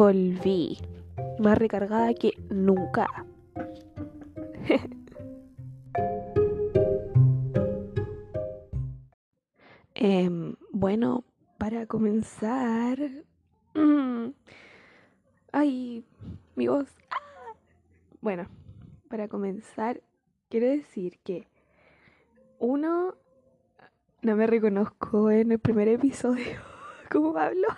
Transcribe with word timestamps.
volví. 0.00 0.78
Más 1.38 1.58
recargada 1.58 2.14
que 2.14 2.32
nunca. 2.48 3.06
Em, 10.02 10.54
bueno, 10.72 11.24
para 11.58 11.84
comenzar... 11.84 12.98
mm, 13.74 14.28
ay, 15.52 16.06
mi 16.56 16.68
voz. 16.68 16.88
Ah. 17.10 17.52
Bueno, 18.22 18.48
para 19.10 19.28
comenzar, 19.28 20.00
quiero 20.48 20.68
decir 20.68 21.18
que 21.22 21.46
uno, 22.58 23.14
no 24.22 24.36
me 24.36 24.46
reconozco 24.46 25.30
en 25.30 25.52
el 25.52 25.58
primer 25.58 25.88
episodio. 25.88 26.58
¿Cómo 27.10 27.36
hablo? 27.36 27.68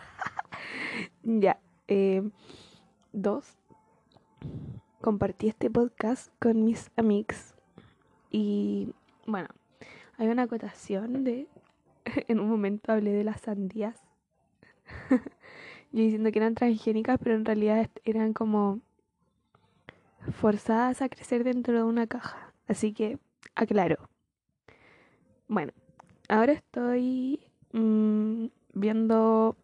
ya. 1.25 1.62
Em, 1.93 2.31
dos, 3.13 3.59
compartí 5.03 5.49
este 5.49 5.71
podcast 5.71 6.33
con 6.41 6.65
mis 6.65 6.91
amigos. 6.97 7.55
Y 8.31 8.95
bueno, 9.27 9.49
hay 10.17 10.29
una 10.29 10.45
acotación 10.45 11.23
de... 11.25 11.49
En 12.29 12.41
un 12.41 12.49
momento 12.49 12.93
hablé 12.93 13.13
de 13.13 13.25
las 13.25 13.43
sandías. 13.43 13.97
Yo 15.93 16.03
diciendo 16.03 16.33
que 16.33 16.39
eran 16.39 16.55
transgénicas, 16.55 17.19
pero 17.23 17.37
en 17.37 17.45
realidad 17.45 17.91
eran 18.05 18.33
como 18.33 18.81
forzadas 20.33 21.03
a 21.03 21.11
crecer 21.11 21.45
dentro 21.45 21.77
de 21.77 21.85
una 21.85 22.07
caja. 22.07 22.55
Así 22.67 22.95
que, 22.95 23.19
aclaro. 23.55 24.09
Bueno, 25.47 25.73
ahora 26.29 26.53
estoy 26.53 27.41
mm, 27.73 28.47
viendo 28.73 29.57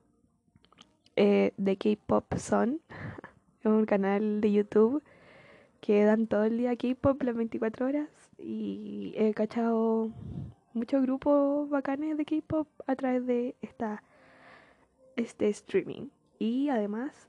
eh, 1.21 1.53
The 1.63 1.77
K-Pop 1.77 2.33
Son, 2.37 2.81
un 3.65 3.87
canal 3.87 4.41
de 4.41 4.53
YouTube 4.53 5.03
que 5.81 6.05
dan 6.05 6.29
todo 6.29 6.45
el 6.45 6.59
día 6.59 6.77
K-Pop 6.77 7.21
las 7.25 7.35
24 7.35 7.87
horas 7.87 8.09
y 8.39 9.15
he 9.17 9.35
cachado 9.35 10.13
muchos 10.75 11.03
grupos 11.03 11.69
bacanes 11.71 12.17
de 12.17 12.25
K-Pop 12.25 12.69
a 12.87 12.95
través 12.95 13.27
de 13.27 13.57
esta, 13.63 14.05
este 15.17 15.49
streaming. 15.49 16.07
Y 16.39 16.69
además, 16.69 17.29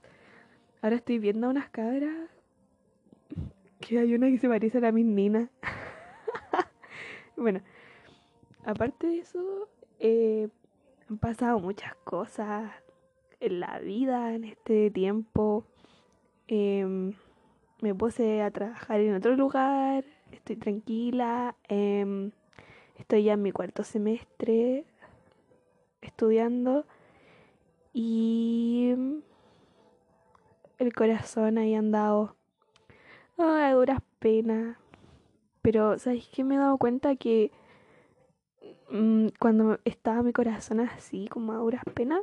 ahora 0.82 0.94
estoy 0.94 1.18
viendo 1.18 1.50
unas 1.50 1.68
cabras 1.68 2.30
que 3.80 3.98
hay 3.98 4.14
una 4.14 4.28
que 4.28 4.38
se 4.38 4.48
parece 4.48 4.78
a 4.78 4.82
la 4.82 4.92
Miss 4.92 5.06
Nina. 5.06 5.50
Bueno, 7.36 7.62
aparte 8.66 9.06
de 9.06 9.18
eso, 9.20 9.70
eh, 9.98 10.48
han 11.08 11.16
pasado 11.16 11.58
muchas 11.58 11.94
cosas 12.04 12.70
en 13.40 13.60
la 13.60 13.78
vida 13.80 14.34
en 14.34 14.44
este 14.44 14.90
tiempo. 14.90 15.64
Em, 16.46 17.14
me 17.80 17.94
puse 17.94 18.42
a 18.42 18.50
trabajar 18.50 19.00
en 19.00 19.14
otro 19.14 19.34
lugar, 19.36 20.04
estoy 20.32 20.56
tranquila, 20.56 21.56
em, 21.68 22.32
estoy 22.98 23.24
ya 23.24 23.32
en 23.34 23.42
mi 23.42 23.52
cuarto 23.52 23.84
semestre 23.84 24.84
estudiando 26.02 26.84
y 27.92 28.94
el 30.78 30.94
corazón 30.94 31.58
ahí 31.58 31.74
andado 31.74 32.36
a 33.38 33.72
duras 33.72 34.00
penas. 34.18 34.76
Pero, 35.62 35.98
¿sabes 35.98 36.28
qué? 36.32 36.44
Me 36.44 36.54
he 36.54 36.58
dado 36.58 36.78
cuenta 36.78 37.16
que 37.16 37.52
mm, 38.90 39.28
cuando 39.38 39.78
estaba 39.84 40.22
mi 40.22 40.32
corazón 40.32 40.80
así, 40.80 41.28
como 41.28 41.52
a 41.52 41.56
duras 41.56 41.84
penas, 41.94 42.20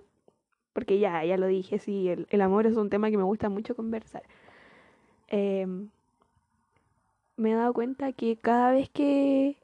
porque 0.78 1.00
ya, 1.00 1.26
ya 1.26 1.38
lo 1.38 1.48
dije, 1.48 1.80
sí, 1.80 2.08
el, 2.08 2.28
el 2.30 2.40
amor 2.40 2.68
es 2.68 2.78
un 2.78 2.92
tema 2.92 3.10
que 3.10 3.18
me 3.18 3.24
gusta 3.24 3.50
mucho 3.50 3.76
conversar. 3.76 4.22
em, 5.28 5.90
me 7.36 7.50
he 7.52 7.56
dado 7.56 7.74
cuenta 7.74 8.12
que 8.12 8.38
cada 8.38 8.70
vez 8.70 8.88
que 8.88 9.58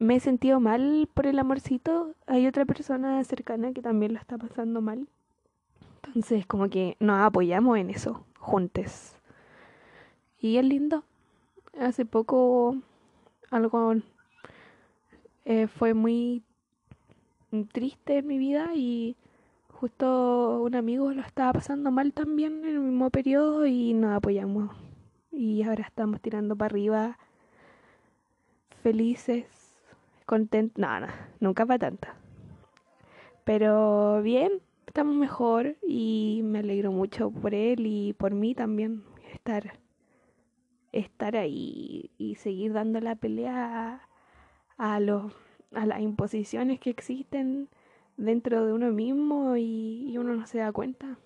me 0.00 0.16
he 0.16 0.20
sentido 0.20 0.58
mal 0.58 1.08
por 1.14 1.28
el 1.28 1.38
amorcito, 1.38 2.16
hay 2.26 2.48
otra 2.48 2.64
persona 2.64 3.22
cercana 3.22 3.72
que 3.72 3.80
también 3.80 4.12
lo 4.12 4.18
está 4.18 4.38
pasando 4.38 4.80
mal. 4.80 5.06
Entonces, 6.06 6.44
como 6.46 6.68
que 6.68 6.96
nos 6.98 7.20
apoyamos 7.20 7.78
en 7.78 7.90
eso, 7.90 8.26
juntes. 8.36 9.14
Y 10.40 10.56
es 10.56 10.64
lindo. 10.64 11.04
Hace 11.78 12.04
poco 12.04 12.74
algo 13.52 13.94
eh, 15.44 15.68
fue 15.68 15.94
muy 15.94 16.42
triste 17.72 18.18
en 18.18 18.26
mi 18.26 18.38
vida 18.38 18.70
y 18.74 19.16
justo 19.76 20.62
un 20.62 20.74
amigo 20.74 21.12
lo 21.12 21.20
estaba 21.20 21.52
pasando 21.52 21.90
mal 21.90 22.12
también 22.12 22.64
en 22.64 22.70
el 22.70 22.80
mismo 22.80 23.10
periodo 23.10 23.66
y 23.66 23.92
nos 23.92 24.16
apoyamos. 24.16 24.74
Y 25.30 25.62
ahora 25.62 25.84
estamos 25.84 26.20
tirando 26.20 26.56
para 26.56 26.66
arriba, 26.72 27.18
felices, 28.82 29.46
contentos. 30.24 30.80
No, 30.80 31.00
no, 31.00 31.08
nunca 31.40 31.66
para 31.66 31.78
tanto. 31.78 32.08
Pero 33.44 34.22
bien, 34.22 34.52
estamos 34.86 35.14
mejor 35.14 35.76
y 35.86 36.40
me 36.42 36.60
alegro 36.60 36.90
mucho 36.90 37.30
por 37.30 37.54
él 37.54 37.86
y 37.86 38.14
por 38.14 38.34
mí 38.34 38.54
también 38.54 39.04
estar, 39.34 39.78
estar 40.92 41.36
ahí 41.36 42.10
y 42.16 42.36
seguir 42.36 42.72
dando 42.72 43.00
la 43.00 43.14
pelea 43.14 44.08
a 44.78 45.00
los, 45.00 45.32
a 45.74 45.84
las 45.84 46.00
imposiciones 46.00 46.80
que 46.80 46.90
existen 46.90 47.68
dentro 48.16 48.64
de 48.66 48.72
uno 48.72 48.90
mismo 48.90 49.56
y, 49.56 50.16
uno 50.18 50.34
no 50.34 50.46
se 50.46 50.58
da 50.58 50.72
cuenta. 50.72 51.18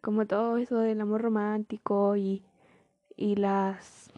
Como 0.00 0.26
todo 0.26 0.56
eso 0.56 0.78
del 0.78 1.00
amor 1.00 1.22
romántico 1.22 2.16
y, 2.16 2.42
y 3.16 3.36
las... 3.36 4.12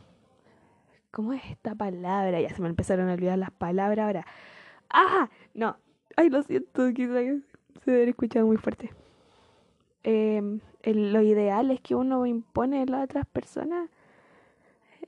¿Cómo 1.10 1.32
es 1.32 1.42
esta 1.50 1.74
palabra? 1.74 2.40
Ya 2.40 2.50
se 2.54 2.62
me 2.62 2.68
empezaron 2.68 3.08
a 3.08 3.14
olvidar 3.14 3.38
las 3.38 3.52
palabras 3.52 4.06
ahora. 4.06 4.26
¡Ah! 4.90 5.28
No. 5.54 5.76
Ay, 6.16 6.30
lo 6.30 6.42
siento, 6.42 6.92
quizás 6.92 7.42
se 7.84 7.90
debe 7.90 8.10
escuchado 8.10 8.46
muy 8.46 8.56
fuerte. 8.56 8.90
Em, 10.02 10.60
el- 10.82 11.12
lo 11.12 11.22
ideal 11.22 11.70
es 11.70 11.80
que 11.80 11.94
uno 11.94 12.26
impone 12.26 12.82
a 12.82 12.86
las 12.86 13.04
otras 13.04 13.26
personas. 13.26 13.88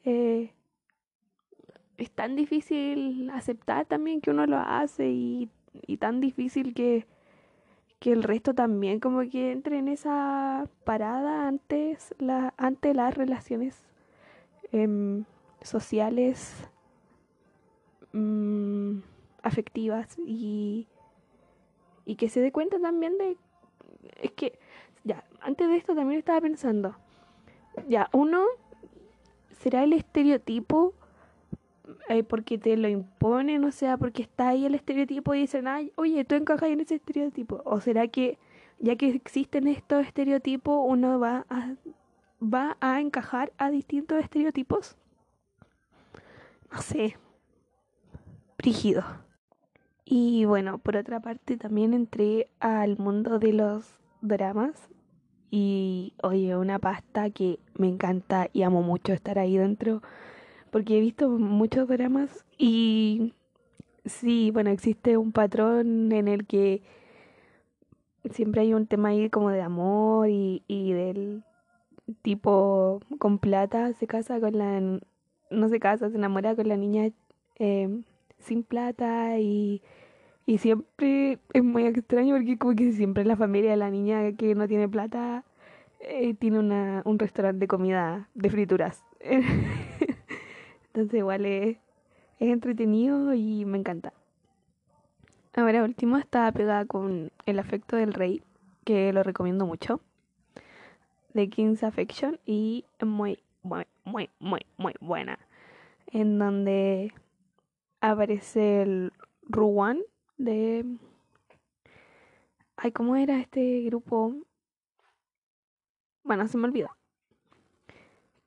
eh, 0.04 0.52
es 1.98 2.10
tan 2.10 2.36
difícil 2.36 3.30
aceptar 3.30 3.86
también 3.86 4.20
que 4.20 4.30
uno 4.30 4.46
lo 4.46 4.58
hace 4.58 5.08
y, 5.10 5.50
y 5.86 5.96
tan 5.98 6.20
difícil 6.20 6.74
que, 6.74 7.06
que 7.98 8.12
el 8.12 8.22
resto 8.22 8.54
también 8.54 9.00
como 9.00 9.20
que 9.28 9.52
entre 9.52 9.78
en 9.78 9.88
esa 9.88 10.68
parada 10.84 11.48
antes 11.48 12.14
la, 12.18 12.54
ante 12.56 12.94
las 12.94 13.14
relaciones 13.14 13.86
em, 14.72 15.24
sociales 15.62 16.68
mm, 18.12 18.98
afectivas 19.42 20.16
y, 20.26 20.86
y 22.04 22.16
que 22.16 22.28
se 22.28 22.40
dé 22.40 22.52
cuenta 22.52 22.78
también 22.78 23.18
de 23.18 23.36
es 24.20 24.32
que 24.32 24.58
ya 25.04 25.24
antes 25.40 25.68
de 25.68 25.76
esto 25.76 25.94
también 25.94 26.18
estaba 26.18 26.40
pensando 26.40 26.96
ya 27.88 28.08
uno 28.12 28.44
será 29.58 29.84
el 29.84 29.92
estereotipo 29.92 30.94
eh, 32.08 32.22
porque 32.22 32.58
te 32.58 32.76
lo 32.76 32.88
imponen, 32.88 33.64
o 33.64 33.72
sea, 33.72 33.96
porque 33.96 34.22
está 34.22 34.48
ahí 34.48 34.66
el 34.66 34.74
estereotipo 34.74 35.34
y 35.34 35.40
dicen, 35.40 35.66
ay, 35.66 35.92
oye, 35.96 36.24
tú 36.24 36.34
encajas 36.34 36.70
en 36.70 36.80
ese 36.80 36.96
estereotipo. 36.96 37.62
O 37.64 37.80
será 37.80 38.08
que 38.08 38.38
ya 38.78 38.96
que 38.96 39.08
existen 39.08 39.66
estos 39.68 40.06
estereotipos, 40.06 40.84
uno 40.86 41.18
va 41.18 41.46
a, 41.48 41.74
va 42.42 42.76
a 42.80 43.00
encajar 43.00 43.52
a 43.58 43.70
distintos 43.70 44.22
estereotipos. 44.22 44.96
No 46.70 46.82
sé, 46.82 47.16
brígido. 48.58 49.02
Y 50.04 50.44
bueno, 50.44 50.78
por 50.78 50.96
otra 50.96 51.20
parte 51.20 51.56
también 51.56 51.94
entré 51.94 52.50
al 52.60 52.98
mundo 52.98 53.38
de 53.38 53.52
los 53.52 54.00
dramas 54.20 54.88
y 55.50 56.14
oye, 56.22 56.56
una 56.56 56.78
pasta 56.78 57.30
que 57.30 57.58
me 57.74 57.88
encanta 57.88 58.48
y 58.52 58.62
amo 58.62 58.82
mucho 58.82 59.12
estar 59.12 59.38
ahí 59.38 59.56
dentro 59.56 60.02
porque 60.76 60.98
he 60.98 61.00
visto 61.00 61.30
muchos 61.30 61.88
dramas 61.88 62.44
y 62.58 63.32
sí, 64.04 64.50
bueno, 64.50 64.68
existe 64.68 65.16
un 65.16 65.32
patrón 65.32 66.12
en 66.12 66.28
el 66.28 66.46
que 66.46 66.82
siempre 68.30 68.60
hay 68.60 68.74
un 68.74 68.86
tema 68.86 69.08
ahí 69.08 69.30
como 69.30 69.48
de 69.48 69.62
amor 69.62 70.28
y, 70.28 70.62
y 70.68 70.92
del 70.92 71.42
tipo 72.20 73.00
con 73.18 73.38
plata 73.38 73.94
se 73.94 74.06
casa 74.06 74.38
con 74.38 74.58
la, 74.58 75.00
no 75.50 75.68
se 75.70 75.80
casa, 75.80 76.10
se 76.10 76.16
enamora 76.16 76.54
con 76.54 76.68
la 76.68 76.76
niña 76.76 77.10
eh, 77.58 78.02
sin 78.36 78.62
plata 78.62 79.38
y, 79.38 79.80
y 80.44 80.58
siempre 80.58 81.38
es 81.54 81.64
muy 81.64 81.86
extraño 81.86 82.36
porque 82.36 82.58
como 82.58 82.76
que 82.76 82.92
siempre 82.92 83.24
la 83.24 83.36
familia 83.36 83.70
de 83.70 83.78
la 83.78 83.88
niña 83.88 84.30
que 84.32 84.54
no 84.54 84.68
tiene 84.68 84.90
plata 84.90 85.42
eh, 86.00 86.34
tiene 86.34 86.58
una, 86.58 87.00
un 87.06 87.18
restaurante 87.18 87.60
de 87.60 87.66
comida 87.66 88.28
de 88.34 88.50
frituras. 88.50 89.02
Entonces 90.96 91.18
igual 91.18 91.44
es, 91.44 91.76
es 92.38 92.48
entretenido 92.48 93.34
y 93.34 93.66
me 93.66 93.76
encanta. 93.76 94.14
Ahora 95.54 95.84
último 95.84 96.16
estaba 96.16 96.50
pegada 96.52 96.86
con 96.86 97.32
El 97.44 97.58
afecto 97.58 97.96
del 97.96 98.14
rey, 98.14 98.42
que 98.86 99.12
lo 99.12 99.22
recomiendo 99.22 99.66
mucho. 99.66 100.00
de 101.34 101.50
King's 101.50 101.82
Affection 101.82 102.40
y 102.46 102.86
muy, 103.04 103.38
muy, 103.62 103.84
muy, 104.04 104.30
muy, 104.38 104.64
muy 104.78 104.94
buena. 104.98 105.38
En 106.06 106.38
donde 106.38 107.12
aparece 108.00 108.80
el 108.80 109.12
Ruan 109.42 110.00
de... 110.38 110.86
Ay, 112.78 112.90
¿cómo 112.92 113.16
era 113.16 113.38
este 113.38 113.82
grupo? 113.82 114.34
Bueno, 116.22 116.48
se 116.48 116.56
me 116.56 116.68
olvidó. 116.68 116.88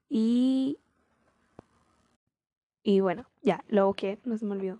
Y... 0.09 0.79
Y 2.89 3.01
bueno, 3.01 3.27
ya, 3.43 3.63
lo 3.67 3.85
busqué, 3.85 4.17
no 4.25 4.35
se 4.35 4.47
me 4.47 4.53
olvidó. 4.53 4.79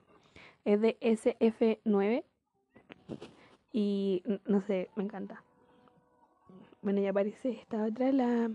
Es 0.66 0.82
de 0.82 0.98
SF9. 1.00 2.24
Y 3.72 4.24
no 4.48 4.62
sé, 4.62 4.90
me 4.96 5.04
encanta. 5.04 5.44
Bueno, 6.82 7.02
ya 7.02 7.12
aparece 7.12 7.52
esta 7.52 7.86
otra, 7.86 8.12
la... 8.12 8.50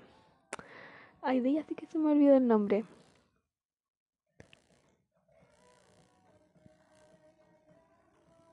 Ay, 1.23 1.39
de 1.39 1.51
ella 1.51 1.62
sí 1.69 1.77
que 1.77 1.87
se 1.87 2.01
me 2.01 2.11
olvidó 2.11 2.35
el 2.37 2.49
nombre. 2.49 2.85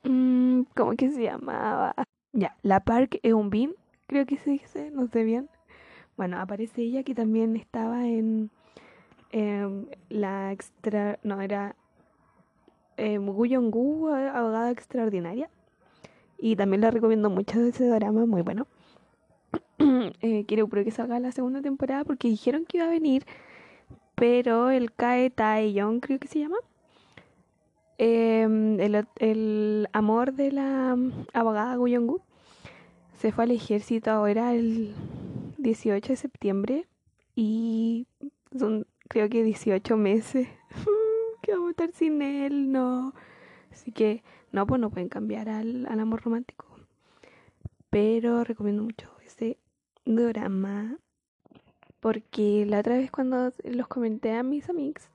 Mm, 0.04 0.66
¿Cómo 0.76 0.92
que 0.92 1.10
se 1.10 1.24
llamaba? 1.24 1.96
Ya, 2.32 2.56
la 2.62 2.80
Park 2.80 3.20
Eun-bin, 3.24 3.74
creo 4.06 4.28
que 4.28 4.38
se 4.38 4.52
dice, 4.52 4.92
no 4.92 5.08
sé 5.08 5.24
bien. 5.24 5.50
Bueno, 6.16 6.40
aparece 6.40 6.84
ella 6.84 7.02
que 7.02 7.16
también 7.16 7.56
estaba 7.56 8.08
en 8.08 8.52
em, 9.32 9.88
la 10.10 10.52
extra... 10.52 11.20
No, 11.24 11.42
era 11.42 11.76
eh, 12.98 13.18
Gu, 13.18 14.08
abogada 14.10 14.72
extraordinaria. 14.72 15.50
Y 16.38 16.56
también 16.56 16.82
la 16.82 16.92
recomiendo 16.92 17.30
mucho 17.30 17.60
ese 17.62 17.88
drama, 17.88 18.26
muy 18.26 18.42
bueno. 18.42 18.68
eh, 20.22 20.46
quiero 20.48 20.68
que 20.70 20.92
salga 20.92 21.20
la 21.20 21.32
segunda 21.32 21.62
temporada 21.62 22.04
porque 22.04 22.28
dijeron 22.28 22.66
que 22.66 22.78
iba 22.78 22.88
a 22.88 22.90
venir, 22.90 23.26
pero 24.16 24.70
el 24.70 24.92
Kae 24.94 25.30
Taeyong 25.30 26.00
creo 26.00 26.20
que 26.20 26.28
se 26.28 26.40
llama. 26.40 26.58
Em, 27.98 28.80
el, 28.80 29.08
el, 29.20 29.88
amor 29.94 30.34
de 30.34 30.52
la 30.52 30.98
abogada 31.34 31.76
Gu 31.76 31.88
Gu 32.00 32.22
se 33.20 33.32
fue 33.32 33.44
al 33.44 33.52
ejército 33.52 34.10
ahora 34.10 34.56
el 34.56 34.96
18 35.60 36.14
de 36.14 36.16
septiembre 36.16 36.88
y 37.36 38.08
son 38.58 38.88
creo 39.12 39.28
que 39.28 39.44
18 39.44 39.98
meses 39.98 40.48
que 41.42 41.52
vamos 41.52 41.68
a 41.68 41.72
estar 41.72 41.92
sin 41.92 42.22
él, 42.22 42.72
no. 42.72 43.14
Así 43.70 43.92
que 43.92 44.24
no, 44.54 44.66
pues 44.66 44.80
no 44.80 44.90
pueden 44.90 45.10
cambiar 45.10 45.50
al, 45.50 45.86
al 45.88 46.00
amor 46.00 46.22
romántico. 46.22 46.66
Pero 47.90 48.46
recomiendo 48.46 48.84
mucho 48.84 49.10
ese 49.26 49.58
drama 50.06 50.98
porque 52.00 52.66
la 52.66 52.80
otra 52.80 52.96
vez 52.96 53.12
cuando 53.12 53.52
los 53.66 53.88
comenté 53.88 54.34
a 54.34 54.44
mis 54.44 54.70
amigos 54.70 55.10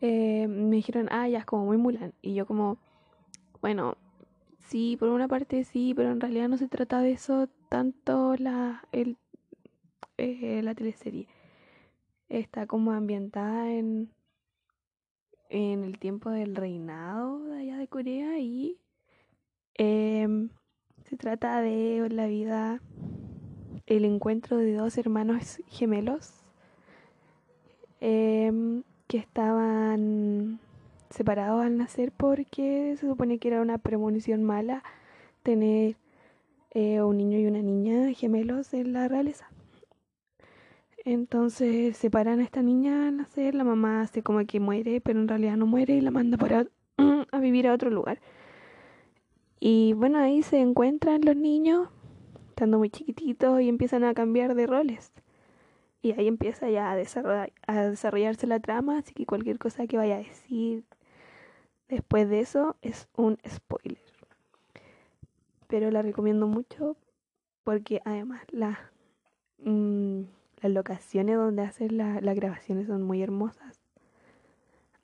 eh, 0.00 0.46
me 0.46 0.76
dijeron, 0.76 1.08
ah, 1.10 1.28
ya 1.28 1.40
es 1.40 1.44
como 1.44 1.64
muy 1.64 1.78
Mulan. 1.78 2.14
Y 2.22 2.34
yo 2.34 2.46
como, 2.46 2.78
bueno, 3.60 3.96
sí, 4.60 4.96
por 4.96 5.08
una 5.08 5.26
parte 5.26 5.64
sí, 5.64 5.94
pero 5.96 6.12
en 6.12 6.20
realidad 6.20 6.48
no 6.48 6.58
se 6.58 6.68
trata 6.68 7.00
de 7.00 7.10
eso 7.10 7.48
tanto 7.68 8.36
la, 8.36 8.84
el, 8.92 9.16
eh, 10.16 10.60
la 10.62 10.76
teleserie. 10.76 11.26
Está 12.28 12.66
como 12.66 12.92
ambientada 12.92 13.72
en, 13.72 14.10
en 15.48 15.84
el 15.84 15.98
tiempo 15.98 16.30
del 16.30 16.56
reinado 16.56 17.44
de 17.44 17.58
allá 17.60 17.78
de 17.78 17.88
Corea 17.88 18.38
y 18.38 18.78
em, 19.74 20.48
se 21.04 21.16
trata 21.16 21.60
de 21.60 22.08
la 22.10 22.26
vida, 22.26 22.80
el 23.86 24.04
encuentro 24.04 24.56
de 24.56 24.74
dos 24.74 24.98
hermanos 24.98 25.60
gemelos 25.68 26.32
em, 28.00 28.82
que 29.06 29.18
estaban 29.18 30.58
separados 31.10 31.64
al 31.64 31.76
nacer 31.76 32.10
porque 32.10 32.96
se 32.98 33.06
supone 33.06 33.38
que 33.38 33.48
era 33.48 33.62
una 33.62 33.78
premonición 33.78 34.42
mala 34.42 34.82
tener 35.44 35.96
eh, 36.72 37.00
un 37.02 37.16
niño 37.16 37.38
y 37.38 37.46
una 37.46 37.62
niña 37.62 38.12
gemelos 38.12 38.74
en 38.74 38.92
la 38.92 39.06
realeza. 39.06 39.48
Entonces 41.06 41.96
separan 41.96 42.40
a 42.40 42.42
esta 42.42 42.62
niña 42.62 43.06
al 43.06 43.18
nacer, 43.18 43.54
la 43.54 43.62
mamá 43.62 44.00
hace 44.00 44.24
como 44.24 44.44
que 44.44 44.58
muere, 44.58 45.00
pero 45.00 45.20
en 45.20 45.28
realidad 45.28 45.56
no 45.56 45.64
muere 45.64 45.94
y 45.94 46.00
la 46.00 46.10
manda 46.10 46.36
para 46.36 46.66
a 47.30 47.38
vivir 47.38 47.68
a 47.68 47.74
otro 47.74 47.90
lugar. 47.90 48.20
Y 49.60 49.92
bueno, 49.92 50.18
ahí 50.18 50.42
se 50.42 50.58
encuentran 50.58 51.20
los 51.24 51.36
niños, 51.36 51.90
estando 52.48 52.78
muy 52.78 52.90
chiquititos, 52.90 53.60
y 53.60 53.68
empiezan 53.68 54.02
a 54.02 54.14
cambiar 54.14 54.56
de 54.56 54.66
roles. 54.66 55.12
Y 56.02 56.10
ahí 56.10 56.26
empieza 56.26 56.68
ya 56.70 56.90
a, 56.90 56.96
desarrollarse 56.96 58.48
la 58.48 58.58
trama, 58.58 58.98
así 58.98 59.14
que 59.14 59.26
cualquier 59.26 59.60
cosa 59.60 59.86
que 59.86 59.96
vaya 59.98 60.16
a 60.16 60.18
decir 60.18 60.82
después 61.88 62.28
de 62.28 62.40
eso 62.40 62.74
es 62.82 63.06
un 63.14 63.38
spoiler. 63.48 64.02
Pero 65.68 65.92
la 65.92 66.02
recomiendo 66.02 66.48
mucho 66.48 66.96
porque 67.62 68.02
además 68.04 68.42
la, 68.50 68.90
mm, 69.58 70.22
las 70.60 70.72
locaciones 70.72 71.36
donde 71.36 71.62
hacen 71.62 71.96
las 71.96 72.36
grabaciones 72.36 72.86
son 72.86 73.02
muy 73.02 73.22
hermosas. 73.22 73.80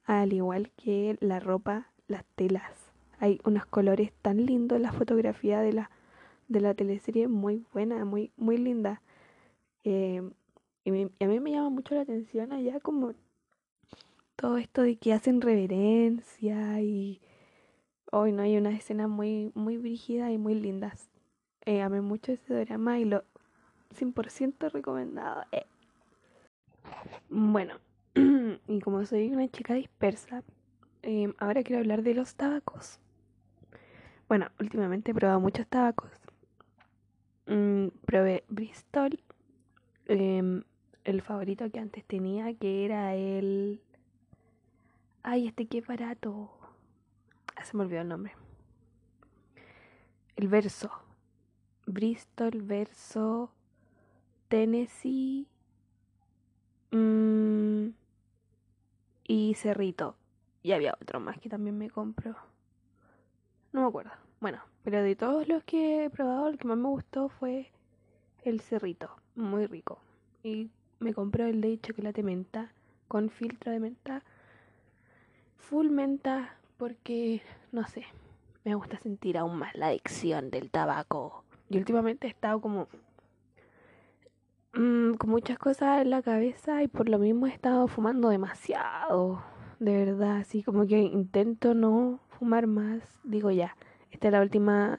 Al 0.05 0.33
igual 0.33 0.71
que 0.71 1.17
la 1.21 1.41
ropa, 1.41 1.93
las 2.09 2.25
telas. 2.35 2.93
Hay 3.19 3.41
unos 3.45 3.67
colores 3.67 4.13
tan 4.23 4.45
lindos 4.47 4.77
en 4.77 4.83
la 4.83 4.93
fotografía 4.93 5.61
de 5.61 5.73
la, 5.73 5.91
de 6.49 6.61
la 6.61 6.75
teleserie, 6.75 7.29
muy 7.29 7.65
buena, 7.73 8.05
muy, 8.05 8.33
muy 8.37 8.57
linda. 8.57 9.01
Eh, 9.85 10.23
y, 10.85 10.91
a 10.91 11.27
mí 11.27 11.41
me 11.41 11.53
llama 11.53 11.71
mucho 11.71 11.95
la 11.95 12.03
atención 12.03 12.53
allá 12.53 12.81
como 12.81 13.15
todo 14.37 14.57
esto 14.57 14.83
de 14.83 14.97
que 14.97 15.13
hacen 15.13 15.41
reverencia 15.41 16.81
y 16.81 17.21
hoy 18.11 18.33
no 18.33 18.43
hay 18.43 18.57
unas 18.57 18.75
escenas 18.75 19.09
muy 19.09 19.53
muy 19.55 19.77
brígidas 19.77 20.33
y 20.33 20.39
muy 20.39 20.55
lindas. 20.55 21.11
Eh, 21.65 21.81
amé 21.81 22.01
mucho 22.01 22.33
ese 22.33 22.65
drama 22.65 22.99
y 22.99 23.05
lo 23.05 23.25
100% 23.95 24.71
recomendado. 24.71 25.45
Eh. 25.53 25.67
Bueno, 27.29 27.75
y 28.15 28.81
como 28.81 29.05
soy 29.07 29.33
una 29.33 29.49
chica 29.49 29.75
dispersa, 29.75 30.43
em, 31.03 31.35
ahora 31.39 31.63
quiero 31.63 31.81
hablar 31.81 32.03
de 32.03 32.15
los 32.15 32.35
tabacos. 32.35 32.99
Bueno, 34.29 34.49
últimamente 34.61 35.11
he 35.11 35.15
probado 35.15 35.41
muchos 35.41 35.67
tabacos. 35.67 36.11
Mm, 37.47 37.89
probé 38.07 38.45
Bristol, 38.49 39.19
em, 40.07 40.63
el 41.05 41.23
favorito 41.23 41.71
que 41.71 41.81
antes 41.81 42.05
tenía, 42.05 42.55
que 42.55 42.85
era 42.85 43.15
el... 43.15 43.81
Ay, 45.23 45.47
este 45.49 45.67
qué 45.67 45.81
barato. 45.81 46.51
Ah, 47.57 47.65
se 47.65 47.77
me 47.77 47.85
olvidó 47.85 48.03
el 48.03 48.09
nombre. 48.09 48.33
El 50.37 50.49
verso. 50.49 50.91
Bristol 51.87 52.63
verso 52.63 53.53
Tennessee 54.53 55.47
mmm, 56.91 57.87
y 59.27 59.55
Cerrito. 59.55 60.15
Y 60.63 60.73
había 60.73 60.95
otro 61.01 61.21
más 61.21 61.39
que 61.39 61.49
también 61.49 61.79
me 61.79 61.89
compró. 61.89 62.37
No 63.73 63.81
me 63.81 63.87
acuerdo. 63.87 64.11
Bueno, 64.43 64.61
pero 64.85 65.03
de 65.03 65.17
todos 65.17 65.49
los 65.49 65.65
que 65.65 66.05
he 66.05 66.11
probado, 66.11 66.49
el 66.49 66.59
que 66.59 66.69
más 66.69 66.77
me 66.77 66.89
gustó 66.89 67.31
fue 67.31 67.73
el 68.45 68.61
Cerrito. 68.61 69.17
Muy 69.37 69.65
rico. 69.67 70.01
Y 70.43 70.69
me 70.99 71.15
compró 71.15 71.47
el 71.47 71.63
de 71.63 71.81
chocolate 71.81 72.23
menta 72.23 72.75
con 73.09 73.31
filtro 73.31 73.73
de 73.73 73.81
menta. 73.81 74.23
Full 75.57 75.89
menta 75.89 76.59
porque, 76.77 77.41
no 77.73 77.87
sé, 77.89 78.05
me 78.65 78.75
gusta 78.75 78.99
sentir 78.99 79.39
aún 79.39 79.57
más 79.57 79.75
la 79.77 79.87
adicción 79.87 80.51
del 80.51 80.71
tabaco. 80.71 81.43
Y 81.71 81.79
últimamente 81.79 82.27
he 82.27 82.31
estado 82.31 82.61
como 82.61 82.89
Mm, 84.75 85.15
con 85.15 85.29
muchas 85.31 85.59
cosas 85.59 86.01
en 86.01 86.09
la 86.11 86.23
cabeza 86.23 86.83
y 86.83 86.89
por 86.89 87.09
lo 87.09 87.19
mismo 87.19 87.47
he 87.47 87.51
estado 87.51 87.87
fumando 87.89 88.31
demasiado, 88.31 89.43
de 89.79 90.05
verdad, 90.07 90.39
así 90.39 90.63
como 90.63 90.87
que 90.87 90.99
intento 90.99 91.75
no 91.75 92.21
fumar 92.39 92.67
más, 92.67 93.21
digo 93.23 93.51
ya, 93.51 93.77
esta 94.11 94.29
es 94.29 94.33
la 94.33 94.41
última, 94.41 94.99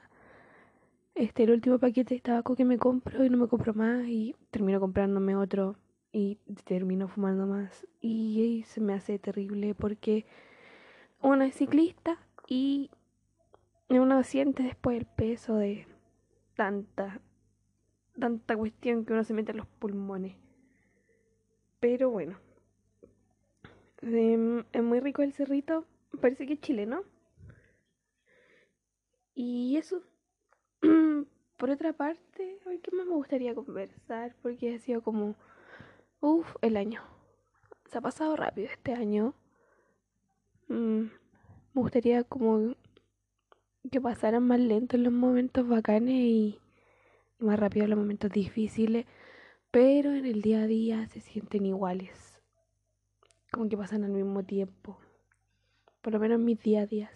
este 1.16 1.44
es 1.44 1.50
el 1.50 1.56
último 1.56 1.80
paquete 1.80 2.16
de 2.16 2.22
tabaco 2.22 2.56
que 2.56 2.66
me 2.66 2.78
compro 2.78 3.26
y 3.26 3.30
no 3.32 3.38
me 3.38 3.48
compro 3.48 3.74
más 3.74 4.06
y 4.08 4.36
termino 4.52 4.80
comprándome 4.80 5.36
otro 5.36 5.76
y 6.12 6.38
termino 6.66 7.08
fumando 7.08 7.48
más 7.48 7.88
y, 8.00 8.64
se 8.68 8.80
me 8.80 8.94
hace 8.94 9.18
terrible 9.18 9.74
porque 9.74 10.28
una 11.20 11.48
es 11.48 11.56
ciclista 11.56 12.20
y 12.48 12.92
uno 13.90 14.24
siente 14.24 14.62
después 14.62 15.00
el 15.00 15.06
peso 15.06 15.56
de 15.56 15.88
tanta 16.56 17.20
tanta 18.20 18.56
cuestión 18.56 19.06
que 19.06 19.14
uno 19.14 19.24
se 19.24 19.34
mete 19.34 19.52
en 19.52 19.58
los 19.58 19.68
pulmones. 19.68 20.36
Pero 21.80 22.10
bueno. 22.10 22.38
Em, 24.02 24.64
es 24.72 24.84
muy 24.84 25.00
rico 25.00 25.22
el 25.22 25.34
cerrito. 25.34 25.86
Parece 26.22 26.46
que 26.46 26.54
es 26.54 26.62
chileno. 26.62 27.04
Y 29.36 29.78
eso. 29.78 30.04
por 31.58 31.70
otra 31.70 31.94
parte, 31.94 32.60
hoy 32.66 32.80
qué 32.80 32.92
más 32.92 33.06
me 33.06 33.14
gustaría 33.14 33.56
conversar, 33.56 34.36
porque 34.42 34.76
ha 34.76 34.80
sido 34.80 35.02
como, 35.02 35.36
uff, 36.20 36.56
el 36.62 36.76
año. 36.78 37.02
Se 37.90 38.00
ha 38.00 38.02
pasado 38.02 38.36
rápido 38.36 38.68
este 38.68 38.94
año. 38.94 39.34
Mm, 40.68 41.04
me 41.74 41.82
gustaría 41.82 42.24
como 42.24 42.76
que 43.90 44.02
pasaran 44.02 44.46
más 44.46 44.60
lentos 44.60 45.00
los 45.00 45.14
momentos 45.14 45.68
bacanes 45.68 46.16
y 46.16 46.60
más 47.44 47.60
rápido 47.60 47.88
los 47.88 48.00
momentos 48.00 48.32
difíciles, 48.32 49.06
pero 49.72 50.14
en 50.14 50.26
el 50.26 50.42
día 50.42 50.62
a 50.62 50.68
día 50.68 51.08
se 51.08 51.20
sienten 51.20 51.66
iguales, 51.66 52.42
como 53.52 53.70
que 53.70 53.78
pasan 53.78 54.04
al 54.04 54.12
mismo 54.12 54.44
tiempo, 54.44 55.00
por 56.02 56.14
lo 56.14 56.20
menos 56.20 56.40
mis 56.40 56.60
día 56.62 56.82
a 56.82 56.86
días. 56.86 57.12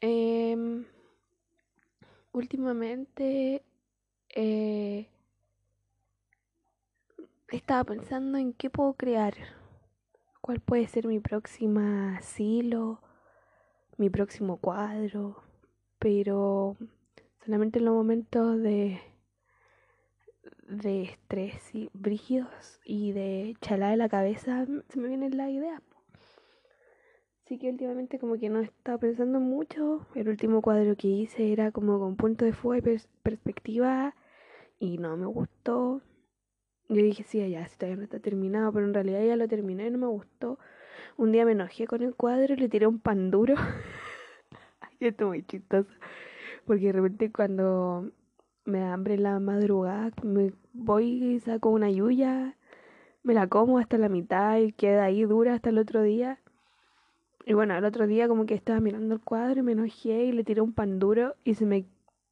eh, 0.00 0.56
últimamente 2.32 3.62
eh, 4.34 5.08
estaba 7.48 7.84
pensando 7.84 8.38
en 8.38 8.52
qué 8.54 8.70
puedo 8.70 8.94
crear, 8.94 9.34
cuál 10.40 10.60
puede 10.60 10.86
ser 10.88 11.06
mi 11.06 11.20
próxima 11.20 12.16
asilo, 12.16 13.00
mi 13.98 14.08
próximo 14.08 14.56
cuadro, 14.56 15.42
pero 15.98 16.76
solamente 17.44 17.78
en 17.78 17.84
los 17.84 17.94
momentos 17.94 18.60
de 18.62 19.00
de 20.68 21.02
estrés 21.02 21.74
y 21.74 21.90
brígidos 21.92 22.80
y 22.84 23.12
de 23.12 23.56
chalada 23.60 23.92
de 23.92 23.98
la 23.98 24.08
cabeza 24.08 24.66
se 24.88 24.98
me 24.98 25.08
vienen 25.08 25.36
las 25.36 25.50
ideas. 25.50 25.82
Así 27.44 27.58
que 27.58 27.68
últimamente 27.68 28.18
como 28.18 28.38
que 28.38 28.48
no 28.48 28.60
he 28.60 28.64
estado 28.64 28.98
pensando 28.98 29.38
mucho. 29.40 30.06
El 30.14 30.28
último 30.28 30.62
cuadro 30.62 30.96
que 30.96 31.08
hice 31.08 31.52
era 31.52 31.70
como 31.72 31.98
con 31.98 32.16
punto 32.16 32.44
de 32.44 32.52
fuga 32.52 32.78
y 32.78 32.98
perspectiva 33.22 34.14
y 34.78 34.96
no 34.98 35.16
me 35.16 35.26
gustó. 35.26 36.00
Yo 36.88 37.02
dije, 37.02 37.24
sí, 37.24 37.46
ya, 37.50 37.66
si 37.68 37.76
todavía 37.76 37.96
no 37.96 38.04
está 38.04 38.20
terminado, 38.20 38.72
pero 38.72 38.86
en 38.86 38.94
realidad 38.94 39.24
ya 39.24 39.36
lo 39.36 39.48
terminé 39.48 39.86
y 39.86 39.90
no 39.90 39.98
me 39.98 40.06
gustó. 40.06 40.58
Un 41.16 41.32
día 41.32 41.44
me 41.44 41.52
enojé 41.52 41.86
con 41.86 42.02
el 42.02 42.14
cuadro 42.14 42.54
y 42.54 42.56
le 42.56 42.68
tiré 42.68 42.86
un 42.86 42.98
pan 42.98 43.30
duro. 43.30 43.54
Ay, 44.80 44.96
esto 45.00 45.28
muy 45.28 45.42
chistoso. 45.42 45.90
Porque 46.66 46.86
de 46.86 46.92
repente 46.92 47.32
cuando 47.32 48.10
me 48.64 48.80
da 48.80 48.92
hambre 48.92 49.14
en 49.14 49.24
la 49.24 49.40
madrugada, 49.40 50.10
me 50.22 50.52
voy 50.72 51.34
y 51.34 51.40
saco 51.40 51.70
una 51.70 51.90
yuya, 51.90 52.56
me 53.22 53.34
la 53.34 53.46
como 53.48 53.78
hasta 53.78 53.98
la 53.98 54.08
mitad 54.08 54.58
y 54.58 54.72
queda 54.72 55.04
ahí 55.04 55.24
dura 55.24 55.54
hasta 55.54 55.70
el 55.70 55.78
otro 55.78 56.02
día. 56.02 56.38
Y 57.44 57.54
bueno, 57.54 57.76
el 57.76 57.84
otro 57.84 58.06
día 58.06 58.28
como 58.28 58.46
que 58.46 58.54
estaba 58.54 58.80
mirando 58.80 59.14
el 59.14 59.20
cuadro 59.20 59.60
y 59.60 59.62
me 59.62 59.72
enojé 59.72 60.26
y 60.26 60.32
le 60.32 60.44
tiré 60.44 60.60
un 60.60 60.72
pan 60.72 60.98
duro 60.98 61.34
y 61.44 61.54
se 61.54 61.66
me 61.66 61.86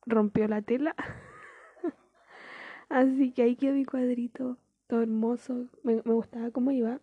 rompió 0.06 0.46
la 0.46 0.62
tela. 0.62 0.94
Así 2.88 3.32
que 3.32 3.42
ahí 3.42 3.56
quedó 3.56 3.74
mi 3.74 3.84
cuadrito, 3.84 4.56
todo 4.86 5.02
hermoso. 5.02 5.66
Me, 5.82 6.02
me 6.04 6.14
gustaba 6.14 6.50
cómo 6.50 6.70
iba. 6.70 7.00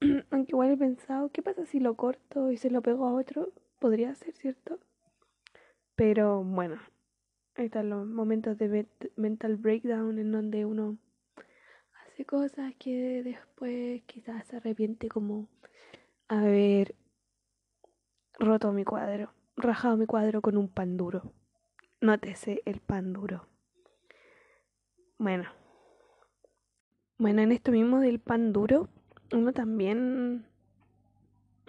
Aunque 0.30 0.52
igual 0.52 0.70
he 0.72 0.76
pensado, 0.76 1.30
¿qué 1.30 1.42
pasa 1.42 1.64
si 1.66 1.78
lo 1.78 1.94
corto 1.94 2.50
y 2.50 2.56
se 2.56 2.70
lo 2.70 2.82
pego 2.82 3.06
a 3.06 3.12
otro? 3.14 3.52
Podría 3.78 4.14
ser, 4.14 4.34
¿cierto? 4.34 4.78
Pero 6.00 6.42
bueno, 6.42 6.80
ahí 7.56 7.66
están 7.66 7.90
los 7.90 8.06
momentos 8.06 8.56
de 8.56 8.88
mental 9.16 9.58
breakdown 9.58 10.18
en 10.18 10.32
donde 10.32 10.64
uno 10.64 10.96
hace 11.92 12.24
cosas 12.24 12.72
que 12.78 13.22
después 13.22 14.00
quizás 14.06 14.46
se 14.46 14.56
arrepiente 14.56 15.10
como 15.10 15.46
haber 16.26 16.94
roto 18.38 18.72
mi 18.72 18.82
cuadro, 18.82 19.34
rajado 19.58 19.98
mi 19.98 20.06
cuadro 20.06 20.40
con 20.40 20.56
un 20.56 20.68
pan 20.68 20.96
duro. 20.96 21.34
Nótese 22.00 22.62
el 22.64 22.80
pan 22.80 23.12
duro. 23.12 23.46
Bueno. 25.18 25.50
Bueno, 27.18 27.42
en 27.42 27.52
esto 27.52 27.72
mismo 27.72 28.00
del 28.00 28.20
pan 28.20 28.54
duro, 28.54 28.88
uno 29.34 29.52
también, 29.52 30.46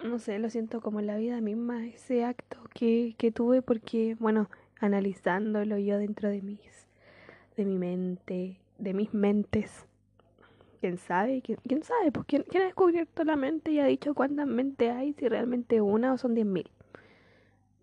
no 0.02 0.18
sé, 0.18 0.38
lo 0.38 0.50
siento 0.50 0.80
como 0.80 1.00
en 1.00 1.06
la 1.06 1.16
vida 1.16 1.40
misma, 1.40 1.86
ese 1.86 2.24
acto 2.24 2.58
que, 2.74 3.14
que 3.18 3.30
tuve 3.32 3.62
porque, 3.62 4.16
bueno, 4.18 4.48
analizándolo 4.80 5.78
yo 5.78 5.98
dentro 5.98 6.28
de 6.28 6.42
mis, 6.42 6.88
de 7.56 7.64
mi 7.64 7.78
mente, 7.78 8.58
de 8.78 8.94
mis 8.94 9.14
mentes, 9.14 9.86
¿Quién 10.82 10.98
sabe? 10.98 11.42
¿Quién, 11.42 11.84
sabe? 11.84 12.10
Pues 12.10 12.26
¿quién, 12.26 12.44
ha 12.56 12.64
descubierto 12.64 13.22
la 13.22 13.36
mente 13.36 13.70
y 13.70 13.78
ha 13.78 13.84
dicho 13.84 14.14
cuántas 14.14 14.48
mentes 14.48 14.90
hay? 14.90 15.12
Si 15.12 15.28
realmente 15.28 15.80
una 15.80 16.12
o 16.12 16.18
son 16.18 16.34
diez 16.34 16.44
mil. 16.44 16.68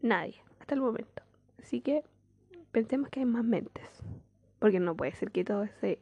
Nadie, 0.02 0.44
hasta 0.60 0.76
el 0.76 0.82
momento. 0.82 1.24
Así 1.62 1.80
que 1.80 2.04
pensemos 2.74 3.08
que 3.10 3.22
hay 3.22 3.26
más 3.26 3.46
mentes. 3.46 3.86
Porque 4.60 4.82
no 4.82 4.98
puede 4.98 5.14
ser 5.14 5.32
que 5.32 5.46
todo 5.46 5.64
ese 5.64 6.00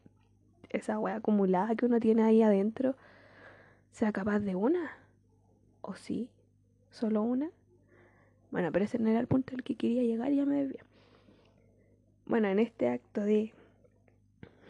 esa 0.69 0.97
wea 0.97 1.17
acumulada 1.17 1.75
que 1.75 1.85
uno 1.85 1.99
tiene 1.99 2.23
ahí 2.23 2.41
adentro 2.41 2.95
sea 3.91 4.11
capaz 4.11 4.39
de 4.39 4.55
una. 4.55 4.97
¿O 5.87 5.95
sí? 5.95 6.29
¿Solo 6.91 7.23
una? 7.23 7.49
Bueno, 8.51 8.71
pero 8.71 8.85
ese 8.85 8.99
no 8.99 9.09
era 9.09 9.19
el 9.19 9.27
punto 9.27 9.55
al 9.55 9.63
que 9.63 9.75
quería 9.75 10.03
llegar 10.03 10.31
y 10.31 10.35
ya 10.35 10.45
me 10.45 10.57
debía. 10.57 10.83
Bueno, 12.25 12.49
en 12.49 12.59
este 12.59 12.89
acto 12.89 13.21
de... 13.21 13.53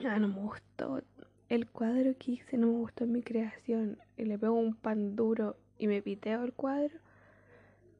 Ah, 0.05 0.19
no 0.19 0.27
me 0.27 0.35
gustó 0.35 1.01
el 1.49 1.67
cuadro 1.67 2.13
que 2.17 2.33
hice 2.33 2.57
no 2.57 2.67
me 2.67 2.73
gustó 2.73 3.05
mi 3.05 3.21
creación 3.21 3.97
y 4.17 4.25
le 4.25 4.37
pego 4.37 4.53
un 4.53 4.75
pan 4.75 5.15
duro 5.15 5.55
y 5.79 5.87
me 5.87 6.01
piteo 6.01 6.43
el 6.43 6.53
cuadro, 6.53 6.95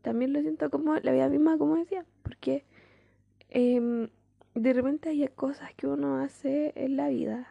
también 0.02 0.34
lo 0.34 0.42
siento 0.42 0.70
como 0.70 0.96
la 0.96 1.12
vida 1.12 1.30
misma, 1.30 1.58
como 1.58 1.76
decía, 1.76 2.06
porque 2.24 2.66
em, 3.50 4.10
de 4.56 4.74
repente 4.74 5.10
hay 5.10 5.28
cosas 5.30 5.74
que 5.76 5.88
uno 5.88 6.18
hace 6.18 6.74
en 6.76 6.98
la 6.98 7.10
vida 7.10 7.48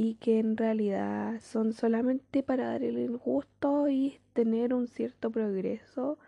y 0.00 0.14
que 0.14 0.38
en 0.38 0.56
realidad 0.56 1.40
son 1.40 1.72
solamente 1.72 2.44
para 2.44 2.68
dar 2.68 2.84
el 2.84 3.16
gusto 3.16 3.88
y 3.88 4.20
tener 4.32 4.72
un 4.72 4.86
cierto 4.86 5.32
progreso 5.32 6.18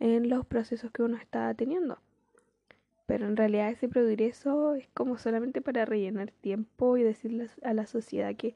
en 0.00 0.28
los 0.28 0.44
procesos 0.44 0.90
que 0.90 1.02
uno 1.02 1.16
está 1.16 1.54
teniendo 1.54 1.98
pero 3.06 3.26
en 3.26 3.36
realidad 3.38 3.70
ese 3.70 3.88
progreso 3.88 4.74
es 4.74 4.86
como 4.92 5.16
solamente 5.16 5.62
para 5.62 5.86
rellenar 5.86 6.30
tiempo 6.30 6.98
y 6.98 7.04
decirle 7.04 7.48
a 7.62 7.72
la 7.72 7.86
sociedad 7.86 8.36
que 8.36 8.54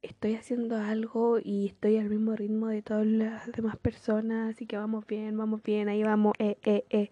estoy 0.00 0.34
haciendo 0.34 0.76
algo 0.76 1.38
y 1.38 1.66
estoy 1.66 1.98
al 1.98 2.08
mismo 2.08 2.34
ritmo 2.34 2.68
de 2.68 2.80
todas 2.80 3.06
las 3.06 3.52
demás 3.52 3.76
personas 3.76 4.62
y 4.62 4.66
que 4.66 4.78
vamos 4.78 5.06
bien, 5.06 5.36
vamos 5.36 5.62
bien, 5.62 5.90
ahí 5.90 6.02
vamos, 6.02 6.32
eh, 6.38 6.56
eh, 6.62 6.86
eh. 6.88 7.10